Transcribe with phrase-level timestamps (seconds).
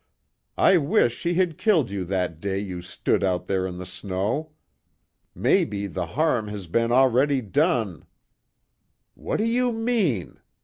[0.57, 4.53] I wish she had killed you that day you stood out there in the snow!
[5.35, 8.05] Maybe the harm has been already done"
[9.13, 10.39] "What do you mean?"